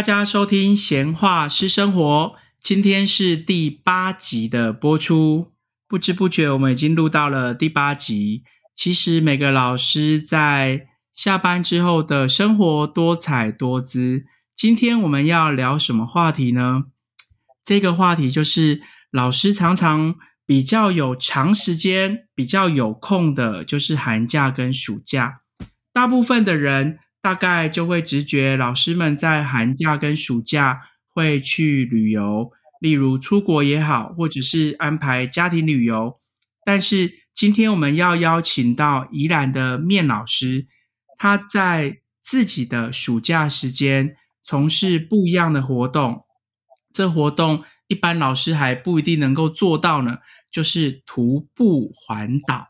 [0.00, 5.52] 大家收听闲话私生活，今天是第八集的播出。
[5.86, 8.42] 不知不觉，我们已经录到了第八集。
[8.74, 14.24] 其实每个老师在下班之后的生活多彩多姿。
[14.56, 16.84] 今天我们要聊什么话题呢？
[17.62, 18.80] 这个话题就是
[19.10, 20.14] 老师常常
[20.46, 25.42] 比较有长时间、比较有空的，就是寒假跟暑假。
[25.92, 27.00] 大部分的人。
[27.22, 36.16] 大概就会直觉，老师们在寒假跟暑假会去旅游，例如出国也好，或者是安排家庭旅游。
[36.64, 40.66] 但是今天我们要邀请到宜兰的面老师，
[41.18, 46.24] 他在自己的暑假时间从事不一样的活动。
[46.92, 50.18] 这活动一般老师还不一定能够做到呢，
[50.50, 52.68] 就是徒步环岛，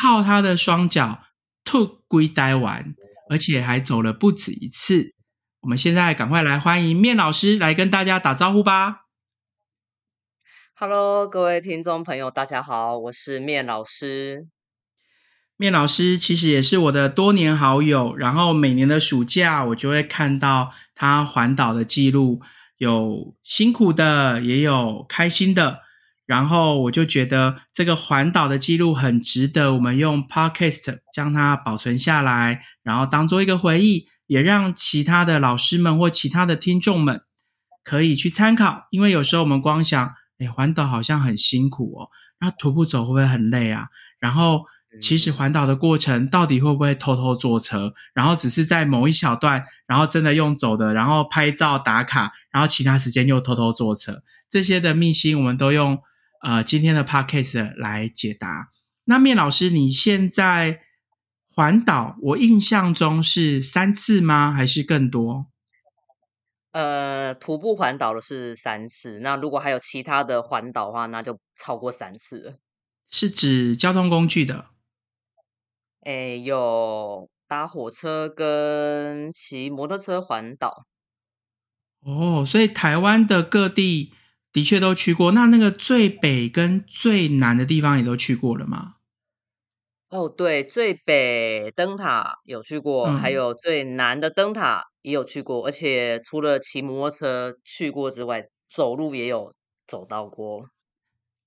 [0.00, 1.24] 靠他的双脚
[1.64, 2.94] 吐龟呆玩。
[3.28, 5.14] 而且还走了不止一次。
[5.60, 9.06] 我们现在赶快来欢迎面老师来跟大家打招呼吧。
[10.74, 14.46] Hello，各位听众朋友，大家好，我是面老师。
[15.56, 22.40] 面老师其实也是我的多年好友，然后每年的暑假我就会看到他环岛的记录，
[22.76, 25.80] 有辛苦的，也有开心的。
[26.28, 37.22] 然后我就觉得这个环岛的记录很值得我们用 podcast 将它保存下来，然后当做一个回忆，也让其他的老师们或其他的听众们
[37.82, 38.88] 可以去参考。
[38.90, 43.86] 因为有时候我们光想，哎，环岛好像很辛苦哦，然后徒步走会不会很累啊？
[44.20, 44.66] 然后
[45.00, 47.94] 其实环岛的过程到底会不会偷偷坐车？
[48.12, 55.98] 然后只是在某一小段，然后真的用走的，然后拍照打卡，然后其他时间又偷偷坐车，这些的秘辛我们都用。
[56.40, 58.68] 呃，今天的 podcast 来解答。
[59.04, 60.82] 那面老师，你现在
[61.52, 64.52] 环岛，我印象中是三次吗？
[64.52, 65.46] 还是更多？
[66.70, 69.18] 呃，徒步环岛的是三次。
[69.18, 72.58] 那如果还有其他的环岛的话，那就超过三次了。
[73.10, 74.66] 是指交通工具的？
[76.02, 80.86] 哎，有搭火车跟骑摩托车环岛。
[82.00, 84.12] 哦，所以台湾的各地。
[84.58, 88.96] 的确都去过，那那个最北跟最南的地方也都去过了吗？
[90.10, 99.54] 哦，对，最北灯塔有去过，还有最南的灯塔也有去过，而且除了骑摩托车去过之外，走路也有
[99.86, 100.70] 走到过。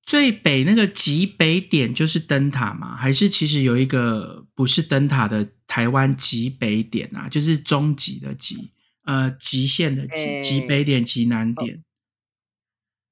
[0.06, 2.96] 最北那个极北点就是灯塔吗？
[2.96, 7.28] 还是其实有一个不是灯塔的台湾极北点啊？
[7.28, 8.72] 就是终极的极，
[9.04, 11.76] 呃，极限的极，极北点、极南点。
[11.76, 11.91] 哦，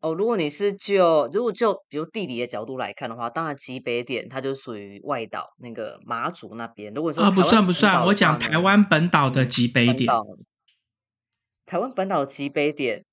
[0.02, 6.94] 如果你是就如果就比如地理的角度来看的话，当然极北点它就属于外岛那个马祖那边。
[6.94, 10.10] 如果说啊不算不算，我讲台湾本岛的极北点。
[11.66, 13.04] 台湾本岛极北点，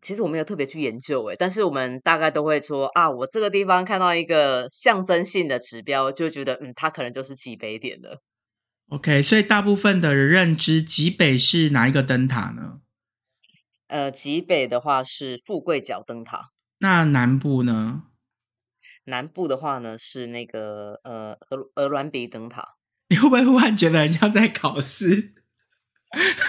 [0.00, 8.20] 其实我没有特别去研究诶，但是我们大概都会说啊，我这个地方看到一个象征性的指标，就觉得嗯，它可能就是极北点了。
[8.90, 12.80] OK，所以大部分的认知极北是哪一个灯塔呢？
[13.94, 16.50] 呃，极北的话是富贵角灯塔，
[16.80, 18.02] 那南部呢？
[19.04, 22.74] 南部的话呢是那个呃鹅鹅銮鼻灯塔。
[23.08, 25.32] 你会不会忽然觉得很像在考试？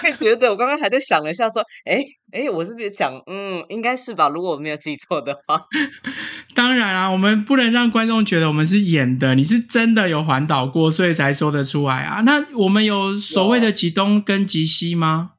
[0.02, 2.02] 会 觉得我刚刚还在想了一下，说，哎
[2.32, 4.28] 哎，我是不是讲，嗯，应该是吧？
[4.28, 5.66] 如果我没有记错的话。
[6.52, 12.22] 当然啊，我们不能让观众觉得我们是演的，你是真的有环岛过，所以才说得出来啊。
[12.22, 15.34] 那我们有所谓的极东跟极西吗？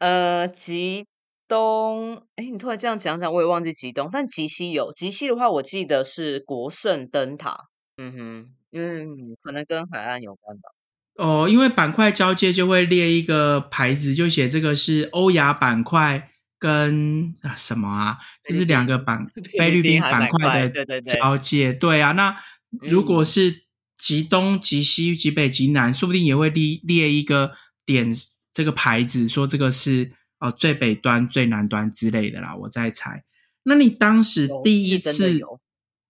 [0.00, 1.04] 呃，极
[1.46, 4.90] 东，哎，你突然这样讲讲，我也忘记极东，但极西有。
[4.94, 7.68] 极西的话，我记得是国盛灯塔。
[7.98, 10.70] 嗯哼，嗯，可能跟海岸有关吧。
[11.16, 16.26] 哦，因为板块交界就会列一个牌子，就写这个是欧亚板块
[16.58, 18.18] 跟什么啊？
[18.48, 19.26] 就是两个板
[19.58, 21.74] 菲律宾板块的交界。
[21.74, 22.40] 对啊，那
[22.80, 23.64] 如果是
[23.98, 27.52] 极东、极西、极北、极南，说不定也会列列一个
[27.84, 28.16] 点。
[28.60, 33.24] 这个牌子说这个是哦最北端最南端之类的啦，我在猜。
[33.62, 35.40] 那你当时第一次，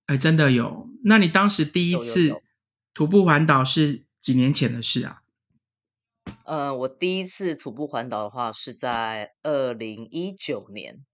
[0.06, 0.88] 哎，真的有？
[1.04, 2.42] 那你当时第一次
[2.92, 5.22] 徒步环岛是几年前的事啊？
[6.44, 11.04] 呃，我第一次徒步环岛的话是在二零一九年。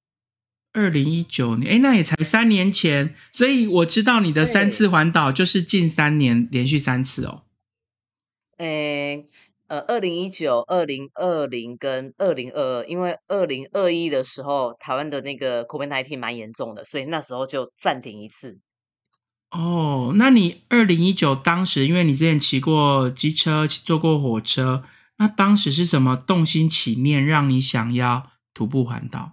[0.73, 3.15] 二零一九年，哎，那也才三年前。
[3.31, 7.44] 所以我知道你的三次环岛就是近三年连续三次哦。
[8.56, 9.27] 哎。
[9.69, 18.61] 呃，二零一九、二零二零跟二零二二，因为二零二一的时候，台湾的那个 COVID-19 蛮严重的，所以那时候就暂停一次。
[19.51, 24.85] 哦，那你二零一九当时，因为你之前骑过机车、坐过火车，
[25.19, 29.33] 那当时是什么动心起念，让你想要徒步环岛？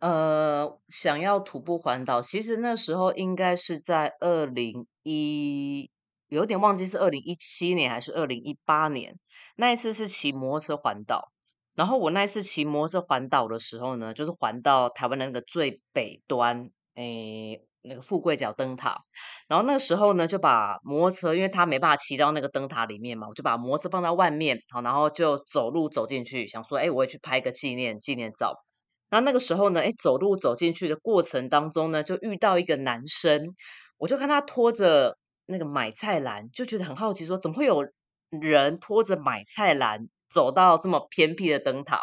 [0.00, 5.90] 呃，想要徒步环岛，其实那时候应该是在二零一，
[6.28, 9.18] 有点忘记是二零一七年还是二零一八年。
[9.56, 11.30] 那一次是骑摩托车环岛，
[11.74, 19.04] 然后我那一次骑摩托车环岛的时候呢，就是环到台湾的那个最北端，诶，那个富贵角灯塔。
[19.48, 28.64] 然后那个时候呢，就把摩托车，因为他没办法骑到那个灯塔里面嘛，我就把摩托车放在外面，好，然后就走路走进去，想说，哎，我也去拍个纪念纪念照。
[29.08, 33.54] 那那个时候呢，哎，走路走进去的过程当中呢，就遇到一个男生，
[33.98, 37.84] 我就看他拖着那个买菜篮，就觉得很好奇，说怎么会有
[38.30, 42.00] 人拖着买菜篮走到这么偏僻的灯塔？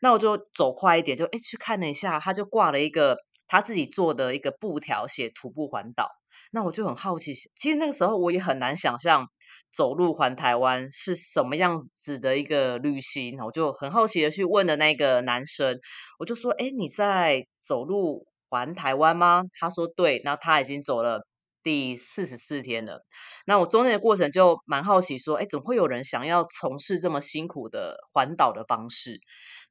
[0.00, 6.08] 那我就走快一点，就哎去看了一下，他就挂了一个他自己做的一个布条，写徒步环岛。
[6.50, 9.28] 那我就很好奇，其实那个时候我也很难想象。
[9.72, 13.40] 走路环台湾是什么样子的一个旅行？
[13.42, 15.76] 我就很好奇的去问的那个男生，
[16.20, 21.26] 我就说：“哎，你在走路环台湾吗？”他说：“对。”那他已经走了
[21.64, 23.04] 第四十四天了。
[23.46, 29.18] 那我中间的过程就蛮好奇，说：“哎，怎么会有人想要从事这么辛苦的环岛的方式？”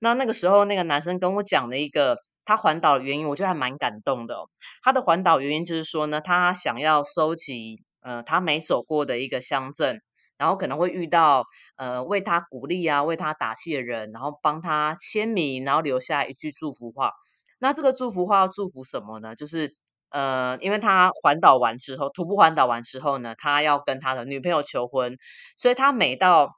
[0.02, 4.36] 那那个时候，那个男生跟我讲了一个他环岛的原因，我觉得还蛮感动的。
[4.84, 7.84] 他的环岛原因就是说呢，他想要收集。
[8.06, 10.02] 呃，他没走过的一个乡镇，
[10.38, 11.46] 然后可能会遇到
[11.78, 17.14] 呃为他鼓励啊、为他打气的人，然后帮他签名，然后留下一句祝福话。
[17.60, 19.36] 那这个祝福话要祝福什么呢？
[19.36, 19.74] 就是
[20.14, 25.18] 呃，因为他环岛完之后，徒步环岛完之后呢，他要跟他的女朋友求婚，
[25.58, 26.56] 所以他每到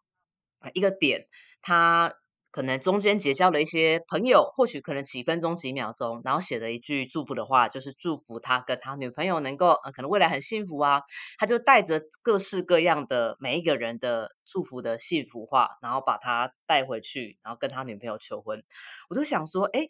[0.73, 1.25] 一个点，
[1.63, 2.13] 他。
[2.55, 11.01] 可能中间结交了一些朋友，或许可能几分钟、几秒钟，然后写了一句祝福的话，就是祝福他跟他女朋友能够，呃，可能未来很幸福啊。
[11.37, 18.63] 他就带着各式各样的每一个人的祝福的幸福话，然后把他带回去，然后跟他女朋友求婚。
[19.09, 19.89] 我都想说，哎，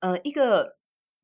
[0.00, 0.77] 呃，一个。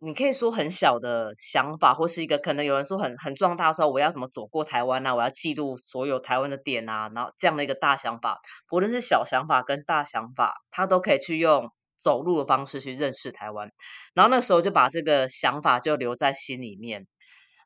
[0.04, 5.14] 你可以说很小的想法，或是一个可能有人说很很壮大的时候，我要怎么走过台湾啊？
[5.14, 13.70] 我要记录所有台湾的点啊，然后这样的一个大想法，不论是小想法跟大想法，他都可以去用走路的方式去认识台湾。
[14.12, 17.06] 然后那时候就把这个想法就留在心里面，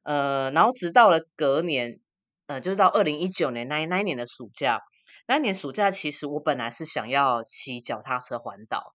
[0.04, 1.98] 呃，然后直到了隔年，
[2.46, 4.80] 呃，就是到二零一九年那那一年的暑假，
[5.26, 8.94] 那一年暑假其实我本来是想要骑脚踏车环岛。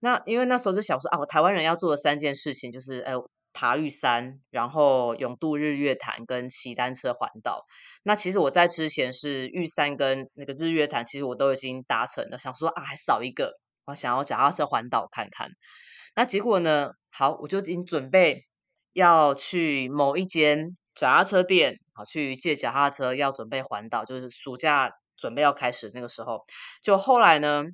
[0.00, 3.14] 那因为那时候就想说啊，我台湾人要做的三件事情就是，呃，
[3.54, 7.64] 爬玉山，然后永渡日月潭，跟骑单车环岛。
[8.02, 12.36] 那其实我在之前是玉山跟那个日月潭，其实我都已经达成了。
[12.36, 15.48] 想说啊，还少一个，我想要脚踏车环岛看看。
[16.14, 18.44] 那结果呢，好，我就已经准备
[18.92, 26.42] 要去某一间脚踏车店，好去借脚踏车，要准备环岛，就是暑假准备要开始那个时候。
[26.82, 27.64] 就后来呢。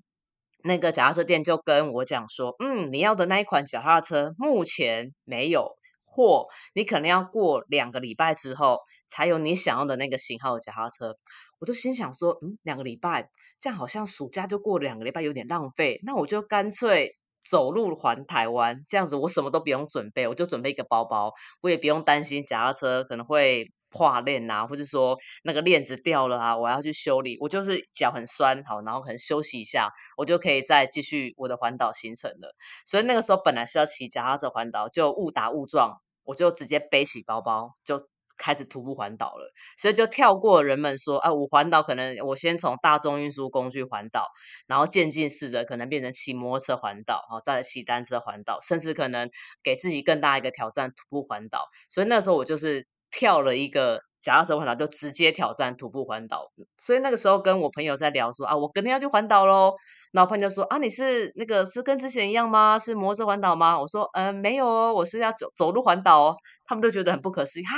[0.65, 8.79] 那个脚踏车店就跟我讲说，嗯，你要的那一款脚踏车目前没有货，你可能要过两个礼拜之后
[9.09, 11.17] 才有你想要的那个型号的脚踏车。
[11.59, 13.29] 我都心想说，嗯，两个礼拜，
[13.61, 16.01] 这样好像暑假就过两个礼拜，有点浪费。
[16.05, 23.73] 那我就干脆走路环台湾，这样子我什么都不用准备，我就准备一个包包，我也不用担心脚踏车可能会。
[23.93, 27.37] 跨链啊，或者说那个链子掉了啊，我要去修理。
[27.41, 32.55] 我就是脚很酸，好，然后可能休息一下，我就可以再继续我的环岛行程了。
[32.87, 38.09] 所以那个时候本来是要骑脚踏车环岛，就误打误撞，我就直接背起包包就
[38.39, 39.53] 开始徒步环岛了。
[39.77, 44.29] 所以就跳过人们说啊，我环岛可能我先从大众运输工具环岛，
[44.67, 49.31] 然后渐进式的可能变成骑摩托车环岛，然后再骑单车环岛，甚至可能
[49.63, 51.67] 给自己更大一个挑战，徒步环岛。
[51.91, 52.87] 所以那时候我就是。
[53.13, 56.51] 跳了一个脚踏车环岛，就直接挑战徒步环岛。
[56.79, 59.75] 所以那个时候跟我朋友在聊说啊，我肯定要去环岛喽。
[60.13, 62.79] 然后朋友就说啊，你是那个是跟之前一样吗？
[62.79, 63.79] 是摩托车环岛吗？
[63.79, 66.37] 我说嗯，没有哦，我是要走走路环岛哦。
[66.65, 67.77] 他们就觉得很不可思议哈，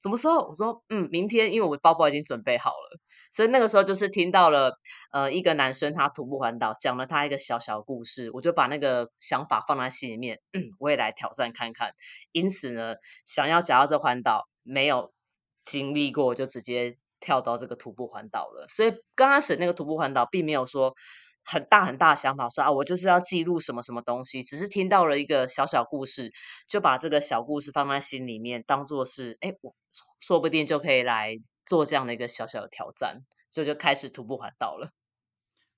[0.00, 0.46] 什么时候？
[0.48, 2.98] 我说嗯，明天，因为我包包已经准备好了。
[3.30, 4.72] 所以那个时候就是听到了
[5.12, 11.92] 呃一个男生他徒步环岛，讲了他一个小小故事，我就把那个想法放在心里面，嗯，我也来挑战看看。
[12.32, 14.46] 因此呢，想要脚踏车环岛。
[14.64, 15.12] 没有
[15.62, 18.66] 经历过，就直接跳到这个徒步环岛了。
[18.68, 20.94] 所以刚开始那个徒步环岛，并没有说
[21.44, 24.42] 很大很大的想法，说啊，我就是要记录什么什么东西。
[24.42, 26.32] 只是听到了一个小小故事，
[26.68, 29.74] 就把这个小故事放在心里面，当做是，哎，我
[30.20, 34.90] 说不定就可以来做这样的一个小小的挑战，所以就开始徒步环岛了。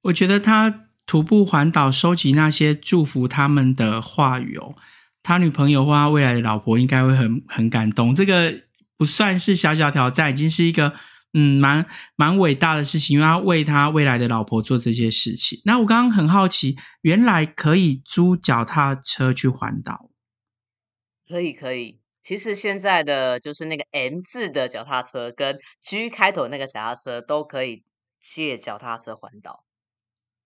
[0.02, 4.74] 我觉得他徒步环岛，收集那些祝福他们的话语哦，
[5.22, 8.12] 他女朋友或他未来的老婆应该会很很感动。
[8.12, 8.65] 这个。
[8.96, 10.94] 不算是小小挑战，已经是一个
[11.32, 15.60] 嗯，蛮蛮伟大的事情，因为他为他未来的老婆做这些事情。
[15.64, 20.10] 那我刚刚很好奇，原来可以租脚踏车去环岛？
[21.28, 22.00] 可以，可以。
[22.22, 27.84] 其实现在的就是那个 M 字的脚踏车跟 G 开头那个脚踏车都可以
[28.18, 29.64] 借脚踏车环岛。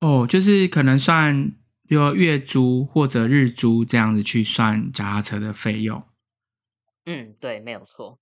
[0.01, 1.53] 哦，就是可能算，
[1.87, 6.03] 比如月租或者日租这样子去算脚踏车的费用。
[7.07, 8.19] 嗯，对，没有错。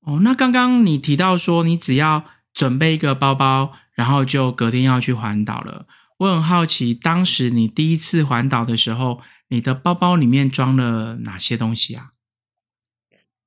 [0.00, 5.86] 哦，那刚刚你提到说，你只要准备一个包包，然后就隔天要去环岛了。
[6.18, 12.12] 我很好奇，当时你第一次环岛的时候，你的包包里面装了哪些东西啊？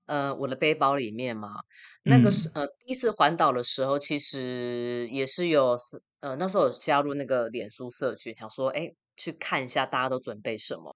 [0.05, 1.61] 呃，我的背包里面嘛，
[2.03, 10.95] 那个是呃，第一次环岛的时候，其实也是有是呃，那时候有加入那个脸书社群，想说，哎，去看一下大家都准备什么。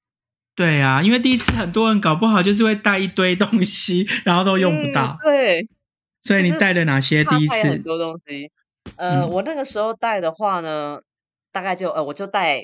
[0.56, 5.18] 对啊，因为第一次很多人搞不好就是会带一堆东西，然后都用不到。
[5.24, 5.68] 对，
[6.22, 7.24] 所以你带了哪些？
[7.24, 8.48] 第一次很多东西。
[8.96, 11.00] 呃，我那个时候带的话呢，
[11.52, 12.64] 大概就呃，我就带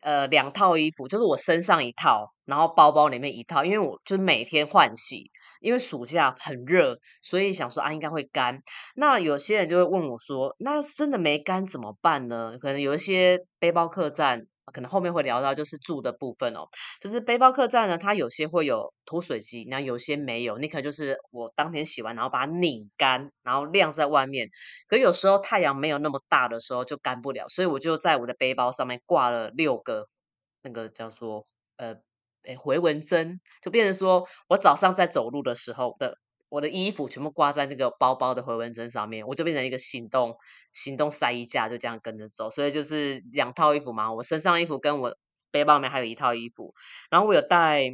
[0.00, 5.30] 呃两套衣服，就是我身上一套，然后包包里面一套，因为我就是每天换洗。
[5.60, 8.62] 因为暑假很热，所以想说啊，应该会干。
[8.94, 16.66] 那有些人就会问我说：“那真的没干怎么办呢？”可能有一些背包客栈，可能后面会聊到就是住的部分哦。
[17.00, 20.58] 就是背包客栈呢，它有些会有脱水机，那有些没有。
[20.58, 24.48] 你可能就是我当天洗完，然后把它拧干，然后晾在外面。
[24.88, 30.06] 可有时候太阳没有那么大的时候就干不了，所以我就在我的背包上面挂了六个
[30.62, 31.46] 那个叫做
[31.76, 31.96] 呃。
[32.42, 36.16] 哎，回纹针就变成说，我早上在走路的时候的
[36.50, 40.36] 我的衣服全部挂在那个包包的回纹针上面，我就变成一个行动
[40.72, 42.50] 行动晒衣架，就这样跟着走。
[42.50, 45.16] 所以就是两套衣服嘛，我身上衣服跟我
[45.50, 46.74] 背包里面还有一套衣服，
[47.08, 47.88] 然后我有带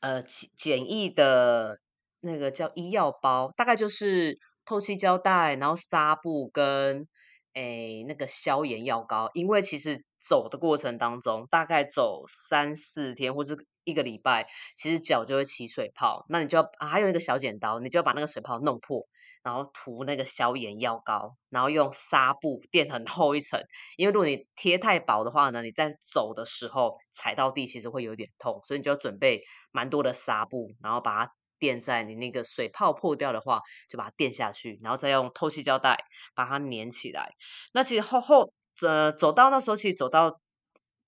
[0.00, 0.22] 呃
[0.56, 1.78] 简易的
[2.20, 7.06] 那个叫医药包，大概就是透气胶带，然后纱布跟。
[7.54, 13.56] 诶，那个消炎药膏，因为其实走的过程当中，大概走三四天或是
[13.88, 16.26] 一个礼拜，其实脚就会起水泡。
[16.28, 19.06] 那你就要还有一个小剪刀，你就要把那个水泡弄破，
[19.42, 23.60] 然后涂那个消炎药膏，然后用纱布垫很厚一层。
[23.96, 29.42] 因为如果你贴太薄的话呢，你在走的时候踩到地，其实会有点痛，所以你就要准备
[29.72, 31.32] 蛮多的纱布，然后把它。
[31.60, 35.98] 垫在你那个水泡破掉的话，就把它垫下去，然后再用透气胶带
[36.32, 37.32] 把它粘起来。
[37.72, 40.38] 那其实后后呃走到那时候，其实走到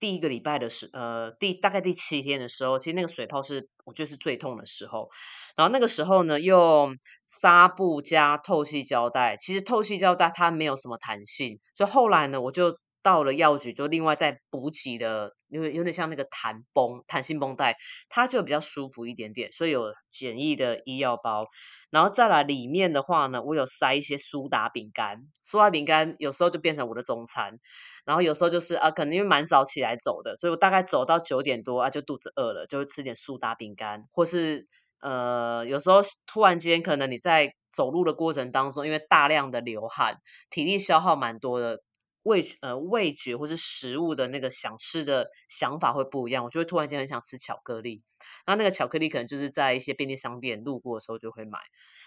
[0.00, 5.08] 第一个礼拜的时，呃第大概第七天的时候，其实那个水泡是我觉得是最痛的时候。
[5.56, 12.76] 然后那个时候呢，用纱布加透气胶带，其实透气胶带它没有什么弹性，所以后来呢，我就。
[13.02, 17.76] 到了药局，就另外再补给的，因为有点像那个弹绷、弹性绷带，
[18.08, 21.46] 它就比较舒服一点点，所以有简易的医药包。
[21.90, 27.58] 然后再来里面的话呢，我有塞一些苏打饼干，苏打饼干有时候就变成我的中餐。
[28.04, 34.66] 然后有时候就是啊，可能因为蛮早起来走的，所以我大概走到九点多啊，就肚子饿了，就会吃点苏打饼干，或是
[35.00, 40.16] 呃，有时候突然间可能你在走路的过程当中，因为大量的流汗，
[40.50, 41.80] 体力消耗蛮多的。
[42.24, 48.02] 味呃味觉或是食物的那个想吃的想法会不一样，我就会突然间很想吃巧克力，
[48.44, 51.58] 然后那个巧克力可能就是在一些便利商店路过的时候就会买，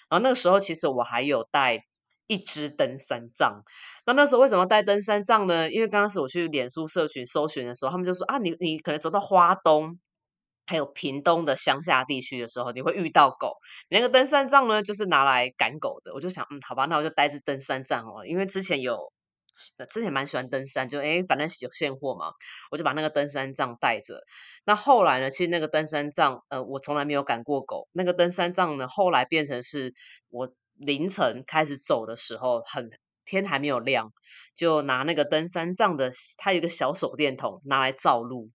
[0.09, 1.79] 然后那个时候其实我还有带
[2.27, 3.63] 一支登山杖，
[4.05, 5.71] 那那时候为什么带登山杖呢？
[5.71, 9.97] 因为刚开始我去脸书社群搜寻的时候，他们就说啊，你你可能走到花东
[10.67, 13.57] 还有屏东的乡下地区的时候，你会遇到狗，
[13.89, 19.11] 你那个登山杖呢就是拿来赶狗的，我就想嗯好吧，那我就带支登山杖哦，因为之前有。
[19.89, 22.31] 之前蛮喜欢登山，就哎，反正有现货嘛，
[22.71, 24.21] 我就把那个登山杖带着。
[24.65, 27.87] 那后来呢，其实那个登山杖，呃，我从来没有赶过狗。
[27.91, 29.93] 那个登山杖呢，后来变成是
[30.29, 32.89] 我凌晨开始走的时候，很
[33.25, 34.11] 天还没有亮，
[34.55, 38.49] 就拿那个登山杖的，它有一个小手电筒拿来照路。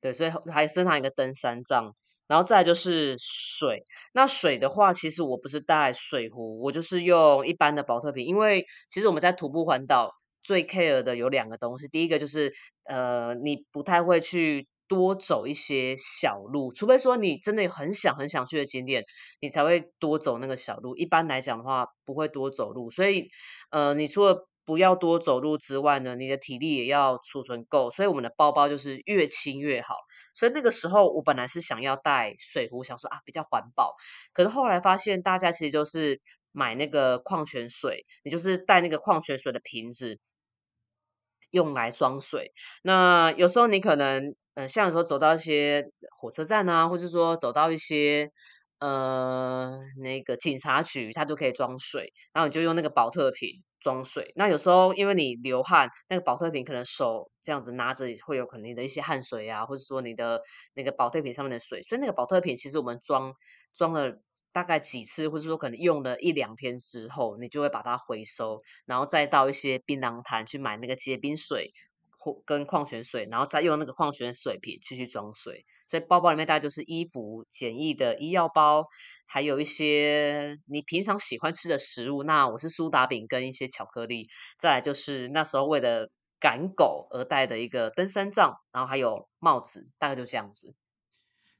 [0.00, 1.94] 对，所以还身上一个登山杖，
[2.26, 3.84] 然后再就是水。
[4.12, 10.12] 那水的话，其实我不是带水壶，我就是用一般的保特瓶，因为其实我们在徒步环岛。
[10.42, 12.52] 最 care 的有两个东西，第一个就是
[12.84, 19.04] 呃，你不太会去多走一些小路，除非说你真的很想很想去的景点，
[19.40, 20.96] 你才会多走那个小路。
[20.96, 22.90] 一般来讲的话，不会多走路。
[22.90, 23.28] 所以
[23.70, 27.90] 呃，你除了不要多走路之外呢，你的体力也要储存够。
[27.90, 29.96] 所以我们的包包就是越轻越好。
[30.34, 33.94] 所以那个时候我本来是想要带水壶，想说啊比较环保，
[34.34, 36.20] 可是后来发现大家其实就是
[36.52, 40.18] 买那个矿泉水，你就是带那个矿泉水的瓶子。
[41.52, 45.86] 用来装水，那有时候你可能，呃，像有时候走到一些
[46.18, 48.30] 火车站啊，或者说走到一些
[48.80, 53.48] 呃那个警察局，它就可以装水，然后你就用那个保特瓶
[53.80, 54.32] 装水。
[54.34, 60.40] 那有时候因为你流汗，那个保特瓶可能手这样子拿着会有可能的一些汗水啊，或者说你的
[60.74, 63.32] 那个保特瓶上面的水，所以那个保特瓶其实我们装
[63.74, 64.18] 装了
[64.52, 71.72] 大概几次，或者说可能用了一两天之后，你就会把它回收，然后再到一些槟榔摊去买那个结冰水
[72.18, 75.64] 或跟矿泉水，然后再用那个矿泉水瓶继续装水。
[75.90, 78.86] 所以包包里面大概就是衣服、简易的医药包，
[79.26, 82.22] 还有一些你平常喜欢吃的食物。
[82.22, 84.28] 那我是苏打饼跟一些巧克力，
[84.58, 86.08] 再来就是那时候为了
[86.40, 90.74] 赶狗而带的一个登山杖，然后还有帽子，大概就这样子。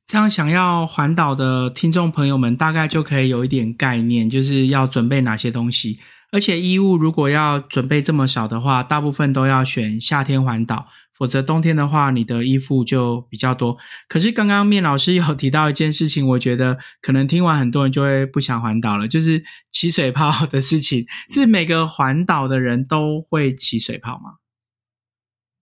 [0.06, 5.98] 这样想要环岛的听众朋友们，大概就可以有一点概念，就是要准备哪些东西。
[6.30, 10.86] 而且衣物如果要准备这么少的话，大部分都要选夏天环岛。
[11.14, 13.76] 否则冬天的话，你的衣服就比较多。
[14.08, 21.04] 可是刚刚面老师有提到一件事情，我觉得可能听完很多人就会不想环岛了，就是起水泡的事情。
[21.28, 24.41] 是每个环岛的人都会起水泡吗？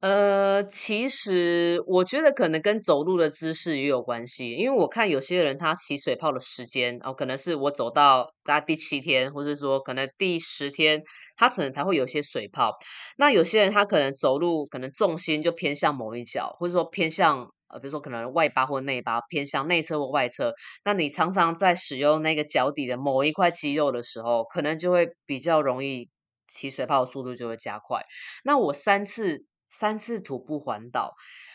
[0.01, 11.03] 呃，其实我觉得可能跟走路的姿势也有关系，因为我看有些人他起水泡的时间哦，可能是我走到大概第七天，或者说可能第十天，
[11.37, 12.79] 他可能才会有些水泡。
[13.19, 20.55] 那有些人他可能走路可能重心就偏向某一脚，或者说偏向呃，比如说可能外八或内八，偏向内侧或外侧。
[20.83, 26.09] 那你常常在使用那个脚底的某一块肌肉的时候，可能就会比较容易
[26.49, 28.03] 起水泡的速度就会加快。
[28.45, 29.45] 那我三次。
[29.71, 31.15] 三次徒步环岛，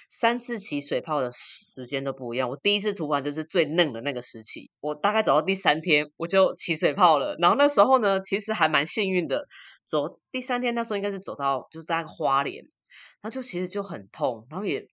[0.10, 2.50] 三次起水泡的时间都不一样。
[2.50, 7.36] 我第一次徒完就是最嫩的那个时期，我大概走到第三天我就起水泡了。
[7.40, 9.48] 然后那时候呢，其实还蛮幸运的，
[9.84, 12.64] 走第三天那时候应该是走到就是在花莲，
[13.22, 14.88] 然后就其实就很痛，然后也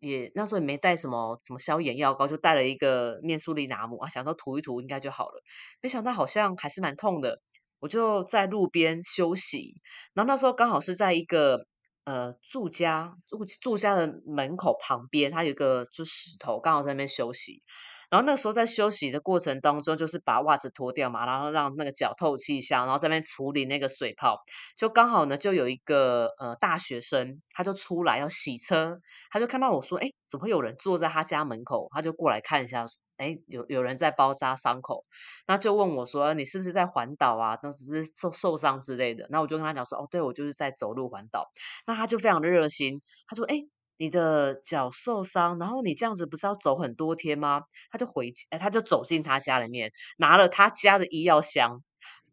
[0.00, 5.42] 也那时候也没带什么什么消炎药膏，就带了一个面苏利拿姆啊，想说涂一涂应该就好了，
[5.80, 7.40] 没想到好像还是蛮痛的。
[7.80, 9.80] 我就在路边休息，
[10.12, 11.66] 然后那时候刚好是在一个。
[12.08, 17.62] 呃，住家住住家的门口旁边，它有一个就石头，刚好在那边休息。
[18.08, 24.40] 然后那时候在休息的过程当中，就是把袜子脱掉嘛，然后让那个脚透气一下，然后在那边处理那个水泡。
[24.74, 28.98] 就刚好呢，就有一个呃大学生，他就出来要洗车，
[29.30, 32.86] 他就看到我说：“哎，怎么会有人坐在他家门口？”他就过来看一下。
[33.18, 35.04] 哎，有有人在包扎伤口，
[35.46, 37.58] 那就问我说：“你是不是在环岛啊？
[37.62, 41.50] 那只是受受伤之类的。”那我就跟他讲说：“哦，对，我就是在走路环岛。”
[41.86, 43.56] 那他就非常的热心，他说：“哎，
[43.98, 51.82] 你的脚受伤，然后你这样子不是要走很多天吗？”他就回，哎，他就走进他家里面，拿了他家的医药箱，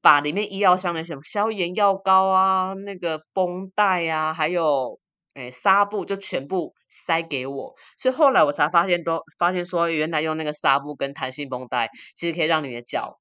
[0.02, 5.00] 把里面医药箱的什么消炎药膏啊、那个绷带啊，还有。
[5.38, 13.20] 哎，纱布就全部塞给我，所以后来我才发现，都发现说，原来用那个纱布跟弹性绷带，其实可以让你的脚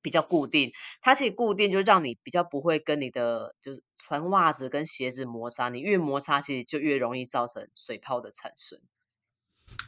[0.00, 0.70] 比较固定。
[1.00, 8.78] 它其实固定就让你比较不会跟你的就是穿袜子跟鞋子摩擦，你越摩擦，其实就越容易造成水泡的产生。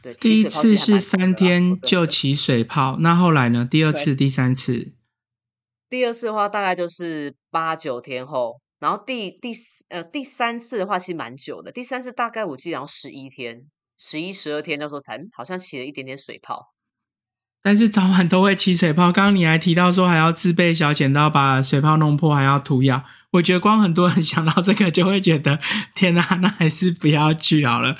[0.01, 3.67] 对，第一次是三天就起水泡，那后来呢？
[3.69, 4.93] 第二次、第三次，
[5.89, 8.59] 第二次的话大概就是八九天后。
[8.77, 9.53] 然后第第
[9.89, 13.63] 呃第三次的话其实蛮久的，第三次大概我记得要十一天，
[13.97, 16.73] 十一十二天那时候才好像起了一点点水泡，
[17.63, 19.13] 但是早晚都会起水泡。
[19.13, 23.05] 刚刚你还提到说还要自备小剪刀把水泡弄破，还要涂药。
[23.31, 25.59] 我觉得光很多人 想到这个就会觉得
[25.95, 27.95] 天哪，那还是不要去好了。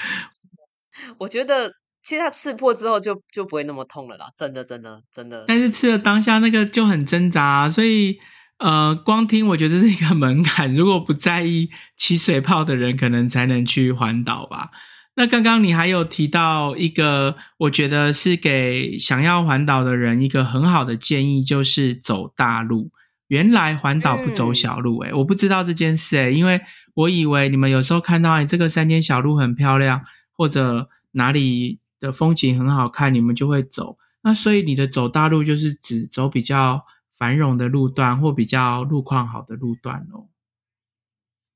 [1.19, 1.71] 我觉得
[2.03, 5.45] 其实它刺破之后就就不会那么痛了啦，真的真的真的。
[5.47, 8.19] 但是刺了当下那个就很挣扎，所以。
[8.57, 10.73] 呃，光听我觉得是一个门槛。
[10.73, 14.71] 如果不在意起水泡的人，可能才能去环岛吧。
[15.15, 22.91] 那刚刚你还有提到一个，我觉得是给想要环岛的人一个很好的建议，就是走大路。
[23.27, 26.61] 原来环岛不走小路，诶我不知道这件事，诶因为
[26.93, 33.97] 我以为你们有时候看到，哎，这个山间小路很漂亮，或者哪里的风景很好看，你们就会走。
[34.23, 36.85] 那所以你的走大路就是指走比较。
[37.17, 40.27] 繁荣的路段或比较路况好的路段哦。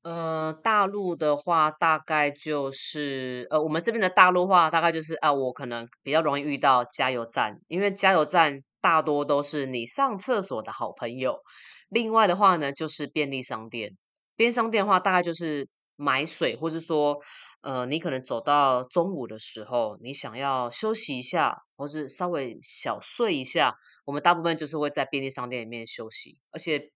[0.01, 11.39] 呃，大陆的话，大概就是呃，我们这边的大陆话，大概就是啊，我可能比较容易遇到加油站，因为加油站大多都是你上厕所的好朋友。
[11.89, 13.97] 另外的话呢，就是便利商店，
[14.37, 15.67] 便利商店的话，大概就是
[15.99, 17.19] 买水，或者说
[17.61, 23.75] 呃，你可能走到中午的时候，你想要休息一下，或是稍微小睡一下。
[24.05, 26.89] 我们大部分就是会在便利商店里面休息，而且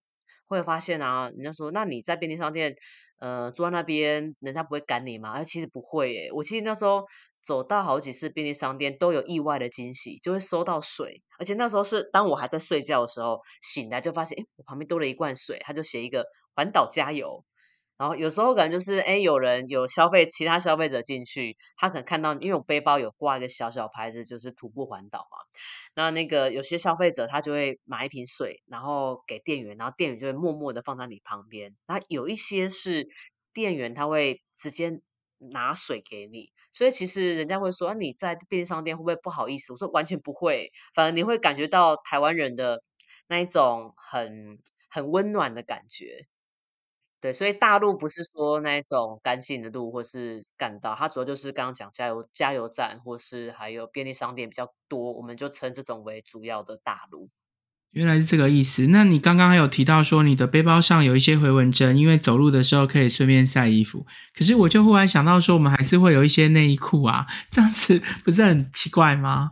[0.47, 2.75] 会发现啊，人家说，那你在便利商店，
[3.19, 5.33] 呃，坐在那边，人家不会赶你吗？
[5.33, 6.31] 哎，其实不会诶。
[6.31, 7.03] 我其实那时候
[7.41, 11.21] 走到好几次便利商店，都有意外的惊喜，就会收到水。
[11.37, 17.43] 而且那时候是当我还在睡觉的时候，醒来就发现，哎，我旁边多了一罐水，他就写一个环岛加油。
[17.97, 25.37] 然后有时候可能就是，哎，有人有消费，其他消费者进去，他可能看到，因为我背包有挂一个小小牌子，就是徒步环岛嘛。
[25.95, 31.75] 那那个有些消费者他就会买一瓶水，然后给店员，然后店员就会默默的放在你旁边。
[31.87, 33.07] 那有一些是
[33.53, 34.99] 店员他会直接
[35.51, 39.71] 拿水给你，所以其实人家会说你在便利商店会不会不好意思？
[39.71, 42.81] 我说完全不会，反而你会感觉到台湾人的
[43.27, 44.57] 那一种很
[44.89, 46.25] 很温暖的感觉。
[47.23, 57.29] 对，所以大陆不是说那一种干净的路或是干道，它主要就是刚刚讲加油加油站，或是还有便利商店比较多，我们就称这种为主要的大路。
[57.91, 58.87] 原来是这个意思。
[58.87, 64.05] 那你刚刚还有提到说你的背包上有一些回纹针，因为走路的时候可以顺便晒衣服。
[64.37, 69.51] 可是我就忽然想到说，我们还是会有一些内衣裤啊，这样子不是很奇怪吗？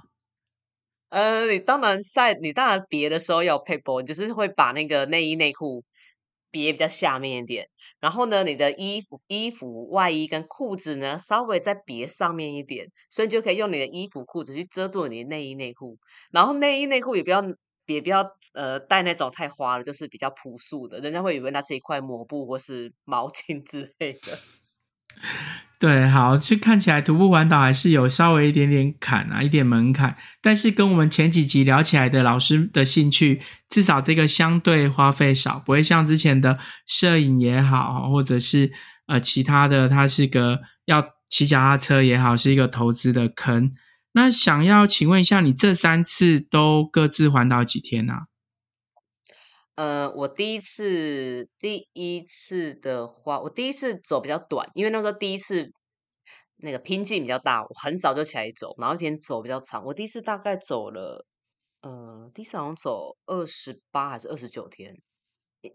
[1.08, 5.82] 呃，你当然晒，你当然别的时候要配包，就是会把那个内衣内裤。
[6.52, 7.68] 别比较下面一点，
[8.00, 15.98] 然后呢，你的衣服、衣服、外衣跟裤子呢，稍微再别上面一点，所以你就可以用你的衣服、裤子去遮住你的内衣内裤。
[16.32, 17.42] 然后内衣内裤也不要，
[17.86, 24.20] 也不要呃带那种太花了，就是比较朴素的，人家会以为那是一块抹布或是毛巾之类的。
[25.82, 30.16] 对，好，去看起来徒步环岛还是有稍微一点点坎啊，一点门槛。
[30.40, 38.72] 但是跟我们前几集聊起来的老师的兴趣，至少这个相对花费少，不会像之前的摄影也好，或者是
[39.08, 43.72] 呃其他的，它是个要骑脚踏车也好，是一个投资的坑。
[44.14, 48.14] 那想要请问一下，你这三次都各自环岛几天呢？
[49.82, 55.72] 呃，我第一次第一次的话，我第一次走比较短，因为那时候第一次
[56.58, 59.84] 那个拼劲比较大，我很早就起来走，然后一天走比较长。
[59.84, 61.26] 我第一次大概走了，
[61.82, 65.02] 呃，第一次好像走二十八还是二十九天，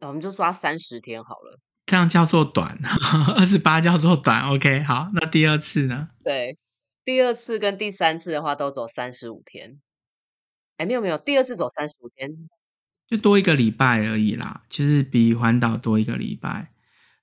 [0.02, 1.58] 我们就说三十天好了。
[1.86, 2.78] 这样叫做短，
[3.36, 4.48] 二十八叫做短。
[4.50, 6.10] OK，好，那第二次呢？
[6.22, 6.56] 对，
[7.04, 9.80] 第二次跟第三次的话都走三十五天。
[10.76, 12.30] 哎，没有没有，第二次走三十五天。
[13.08, 16.72] 就多一个礼拜而已啦，其实比环岛多一个礼拜。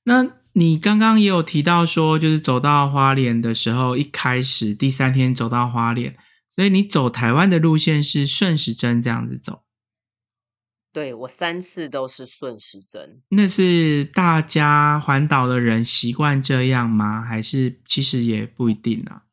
[0.05, 6.15] 那你刚刚也有提到说，就是走到花莲的时候，一开始第三天走到花莲，
[6.55, 9.63] 所以你走台湾的路线是顺时针这样子走。
[10.93, 13.21] 对我三次都是顺时针。
[13.29, 17.21] 那是大家环岛的人习惯这样吗？
[17.21, 19.23] 还是其实也不一定啊？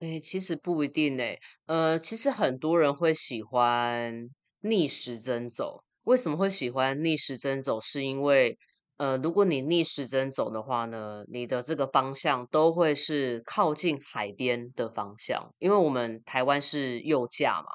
[0.00, 1.40] 哎，其实不一定诶。
[1.66, 4.28] 呃，其实很多人会喜欢。
[4.66, 7.82] 逆时针走，为什么会喜欢逆时针走？
[7.82, 8.56] 是因为，
[8.96, 17.68] 呃，如果你逆时针走的话呢，你的这个方向都会是靠近海边的方向，因为我们台湾是右驾嘛。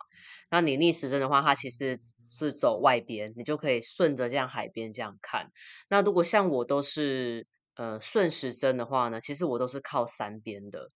[0.50, 5.52] 那你逆时针的话，它其实是走外边，你就可以顺着这样海边这样看。
[5.90, 10.90] 那如果像我都是呃顺时针的话呢，其实我都是靠山边的。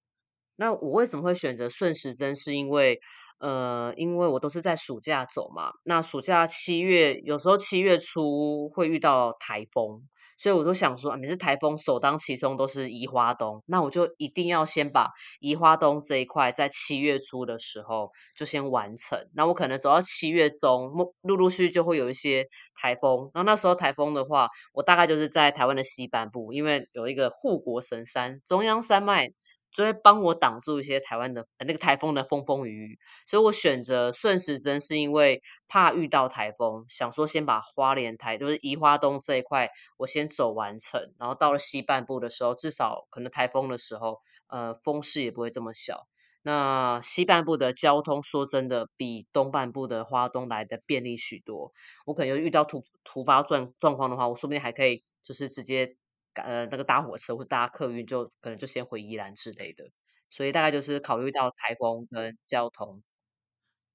[0.55, 2.35] 那我为什么会选择顺时针？
[2.35, 2.99] 是因为
[3.43, 15.09] 呃，因为我都是在暑假走嘛，那暑假七月有时候七月初会遇到台风，所以我都想说，每次台风首当其冲都是宜花东，那我就一定要先把
[15.41, 19.19] 宜花东这一块在七月初的时候就先完成。
[19.33, 22.47] 那我可能走到七月中，陆陆续续就会有一些
[22.81, 29.33] 台风，然后那时候台风的话，我大概就是在台湾的西半部，因为有一个护国神山中央山脉。
[29.73, 46.07] 就会帮我挡住一些台湾的呃那个台风的风风雨雨，所以我选择顺时针是因为怕遇到台风，想说先把花莲台就是宜花东这一块我先走完成，然后到了西半部的时候，至少可能台风的时候，呃，风势也不会这么小。
[46.43, 51.71] 那西半部的交通说真的比东半部的花东来的便利许多，
[52.05, 55.95] 我可能又遇到突突发状状况的话，我说不定还可以就是直接。
[56.35, 59.85] 呃，那个搭火车或搭客运，就可能就先回宜兰之类的，
[60.29, 63.03] 所以大概就是考虑到台风跟交通。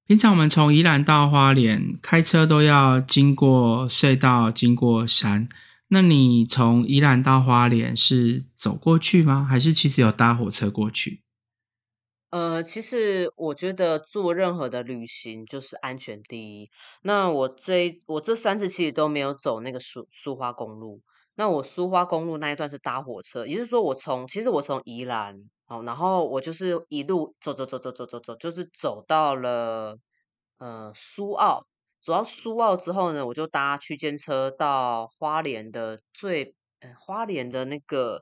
[0.06, 5.46] 平常我们从宜兰到花莲开车都要经过隧道、经过山，
[5.88, 9.44] 那你从宜兰到花莲是走过去吗？
[9.44, 11.20] 还是其实有搭火车过去？
[12.30, 16.70] 呃，其实我觉得做任何的旅行就是安全第一。
[17.02, 21.02] 那我这我这三次其实都没有走那个苏苏花公路。
[21.38, 29.96] 那我苏花公路那一段是搭火车，也就是说我从其实我从宜兰好，然后我就是一路走走走走走走走，就是走到了
[30.58, 31.64] 呃苏澳，
[32.02, 38.20] 走到苏澳之后呢，我就搭区间车到花莲的最呃，花莲的那个，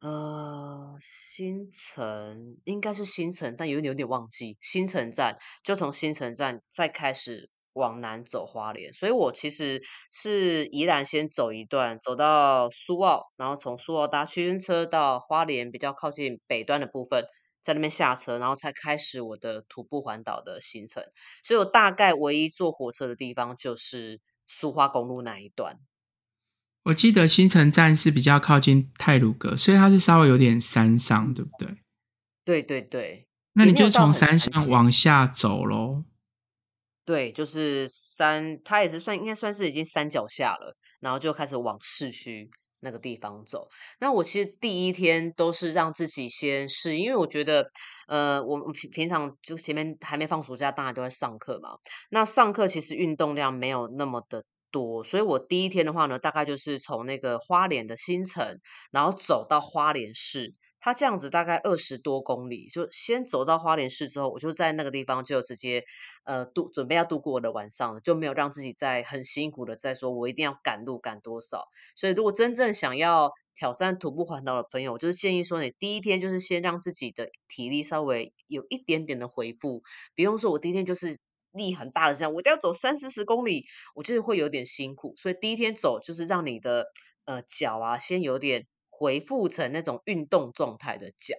[0.00, 17.24] 呃，新城应该是新城，但有点有点忘记新城站，就从新城站再开始往南走花莲，所以我其实是宜兰先走一段，走到苏澳，然后从苏澳搭区间车到花莲比较靠近北端的部分，
[17.62, 21.02] 在那边下车，然后才开始我的徒步环岛的行程。
[21.42, 25.78] 所以我大概唯一坐火车的地方就是苏花公路那一段。
[26.84, 31.76] 我记得新城站是比较靠近泰鲁阁，所以它是稍微有点山上，对不对？
[32.42, 36.04] 对对对，那你就从山上往下走喽。
[37.10, 43.66] 对，就是山，它也是算应该算是已经山脚下了，然后就开始往市区那个地方走。
[43.98, 47.66] 那我其实第一天都是让自己先试，因为我觉得，
[48.06, 51.70] 呃，我平平常就前面还没放暑假，当然都在上课嘛。
[52.10, 58.56] 那上课其实运动量没有那么的多，所以我第一天的话呢，大概就是从那个花莲的新城，
[58.92, 60.54] 然后走到花莲市。
[60.80, 65.84] 它这样子大概二十多公里，就先走到花莲市之后，我就在那个地方就直接
[66.24, 71.64] 呃度准备要度过我的晚上了，就没有让自己在很辛苦的在说我一定要赶路赶多少。
[71.94, 79.82] 所以如果真正想要挑战徒步环岛的朋友，我就是建议说，你第一天就是先让自己的体力稍微有一点点的回复，
[80.16, 81.18] 不用说我第一天就是
[81.52, 85.12] 力很大的这样，我一定要走三四十公里，我就是会有点辛苦。
[85.18, 86.86] 所以第一天走就是让你的
[87.26, 88.66] 呃脚啊先有点
[89.00, 91.34] 回复成那种运动状态的脚。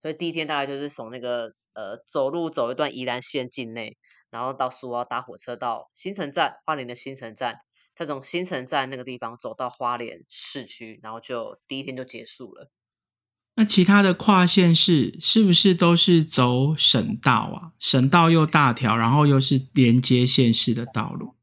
[0.00, 3.98] 所以第一天大概就是从那个呃走路走一段宜兰县境内，
[4.30, 7.56] 然后到苏澳搭火车到新城站，花莲的新城站，
[7.94, 12.70] 再从新城站那个地方走到花莲市区，然后就第一天就结束了。
[13.56, 17.72] 那其他的跨县市是不是都是走省道啊？
[17.78, 21.34] 省道又大条，然后又是连接县市的道路。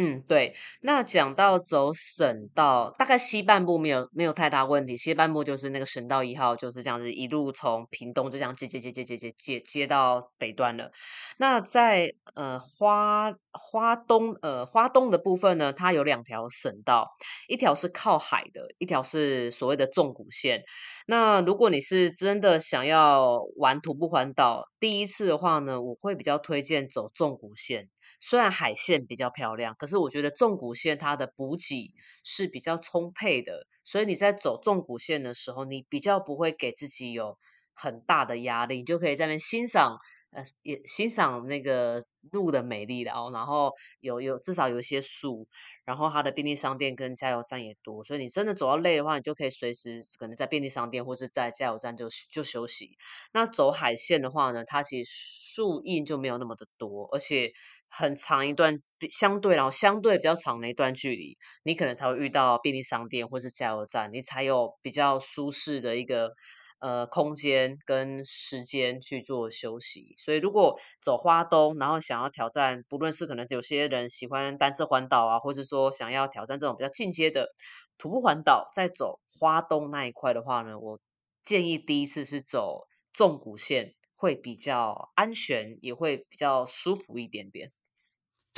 [0.00, 0.54] 嗯，对。
[0.80, 10.92] 那讲到走省道，大概西半部没有没有太大问题，西半部就是那个省道一号就是这样子一路从屏东就这样接接接接接接接到北端了。
[11.36, 17.08] 那在呃花花东呃花东的部分呢，它有两条省道，
[17.48, 20.62] 一条是靠海的，一条是所谓的纵谷线。
[21.08, 27.88] 那如果你是真的想要玩徒步环岛，第一次的话呢，我会比较推荐走纵谷线。
[28.20, 31.92] 虽然海线比较漂亮，可是我觉得纵谷线它的补给
[32.24, 37.38] 是比较充沛的，所以你在走纵谷线的时候，你比较不会给自己有
[37.74, 39.98] 很大的压力，你就可以在那边欣赏，
[40.32, 43.30] 呃，也欣赏那个路的美丽了哦。
[43.32, 45.46] 然后有有至少有一些树，
[45.84, 52.98] 然后它的便利商店跟加油站也多，所以你真的走到累的话，你就可以随时可能在便利商店或是在加油站就就休息。
[53.32, 55.10] 那走海线的话呢，它其实
[55.54, 57.52] 树荫就没有那么的多，而且。
[57.90, 66.32] 很长一段比相对然后相对比较长的一段距离，你可能才会遇到便利商店或是加油站，你才有比较舒适的一个
[66.80, 70.14] 呃空间跟时间去做休息。
[70.18, 77.48] 所以如果走花东，然后想要挑战，不论是可能有些人喜欢单车环岛啊，或是说想要挑战这种比较进阶的
[77.96, 81.00] 徒步环岛，在走花东那一块的话呢，我
[81.42, 87.72] 建议第一次是走纵谷线，会比较安全，也会比较舒服一点点。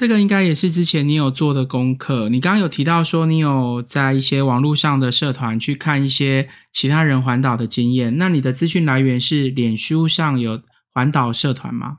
[0.01, 2.31] 这个应该也是之前你有做的功课。
[2.31, 8.17] 你刚刚有提到说，你有在一些网络上的社团去看一些其他人环岛的经验。
[8.17, 10.59] 那你的资讯来源是脸书上有
[10.91, 11.99] 环岛社团吗？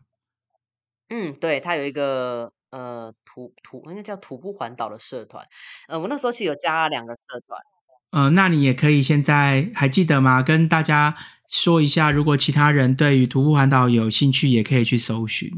[1.09, 5.45] 嗯，对，它有一个呃徒徒应该叫徒步环岛的社团。
[5.87, 7.59] 呃，我那时候其实有加了两个社团。
[8.23, 10.41] 呃，那你也可以现在还记得吗？
[10.41, 11.15] 跟大家
[11.47, 15.51] 说一下，如果其他人对于徒步环岛有兴趣，也可以去搜寻。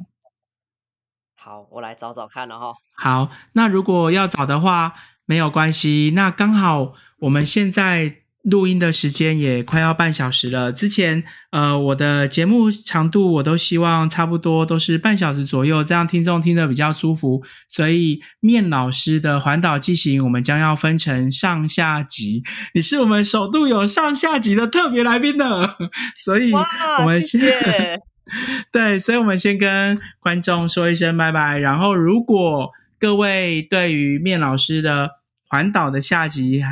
[1.44, 2.74] 好，我来找找看了哈。
[2.98, 4.94] 好，那如果要找的话，
[5.26, 6.14] 没有关系。
[6.16, 10.72] 那刚好我们现在录音的时间也快要半小时了。
[10.72, 17.44] 之前呃，我的节目长度我都希望差不多都是半小时左右，这样听众听得比较舒服。
[17.68, 22.42] 所以面老师的环岛记行，我们将要分成上下集。
[22.74, 25.76] 你是我们首度有上下集的特别来宾的，
[26.24, 28.13] 所以我们谢谢。
[28.72, 31.58] 对，所以，我们先跟观众说一声拜拜。
[31.58, 35.12] 然后，如果各位对于面老师的
[35.48, 36.64] 环岛的下集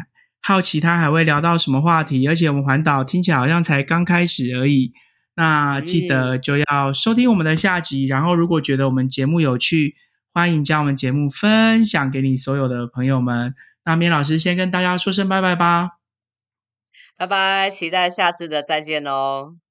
[0.41, 2.27] 好奇，他还会聊到什么话题？
[2.27, 4.93] 而且，我们环岛听起来好像才刚开始而已。
[5.35, 8.07] 那记得就要收听我们的下集。
[8.07, 9.95] 然后，如果觉得我们节目有趣，
[10.33, 13.53] 欢迎将我们节目分享给你所有的朋友们。
[13.83, 15.97] 那面老师先跟大家说声拜拜吧，
[17.17, 19.61] 拜拜，期待下次的再见喽。